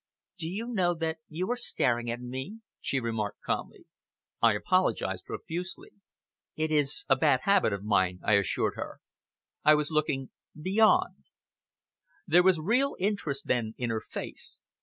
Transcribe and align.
"Do 0.39 0.49
you 0.49 0.65
know 0.65 0.95
that 0.95 1.19
you 1.29 1.51
are 1.51 1.55
staring 1.55 2.09
at 2.09 2.19
me?" 2.19 2.61
she 2.79 2.99
remarked, 2.99 3.41
calmly. 3.45 3.85
I 4.41 4.53
apologized 4.55 5.25
profusely. 5.25 5.91
"It 6.55 6.71
is 6.71 7.05
a 7.07 7.15
bad 7.15 7.41
habit 7.43 7.71
of 7.71 7.83
mine," 7.83 8.19
I 8.23 8.33
assured 8.33 8.73
her. 8.77 8.99
"I 9.63 9.75
was 9.75 9.91
looking 9.91 10.31
beyond." 10.59 11.25
There 12.25 12.41
was 12.41 12.57
real 12.59 12.95
interest 12.99 13.45
then 13.45 13.75
in 13.77 13.91
her 13.91 14.01
face. 14.01 14.63